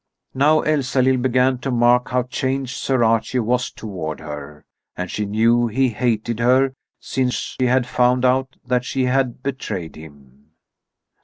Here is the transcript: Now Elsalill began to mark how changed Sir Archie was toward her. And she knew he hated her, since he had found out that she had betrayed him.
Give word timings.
Now 0.33 0.61
Elsalill 0.61 1.17
began 1.21 1.59
to 1.59 1.69
mark 1.69 2.09
how 2.09 2.23
changed 2.23 2.75
Sir 2.75 3.03
Archie 3.03 3.37
was 3.37 3.69
toward 3.69 4.19
her. 4.19 4.65
And 4.97 5.11
she 5.11 5.27
knew 5.27 5.67
he 5.67 5.89
hated 5.89 6.39
her, 6.39 6.73
since 6.99 7.55
he 7.59 7.67
had 7.67 7.85
found 7.85 8.25
out 8.25 8.55
that 8.65 8.83
she 8.83 9.03
had 9.05 9.43
betrayed 9.43 9.95
him. 9.95 10.53